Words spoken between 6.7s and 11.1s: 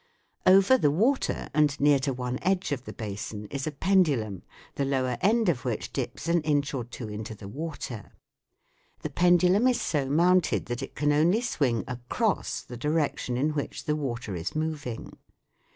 or two into the water. The pendulum is so mounted that it